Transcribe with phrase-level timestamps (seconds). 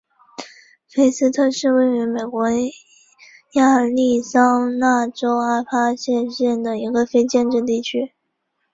[0.89, 2.49] 菲斯特是位于美国
[3.51, 8.11] 亚利桑那州阿帕契县的一个非建制地区。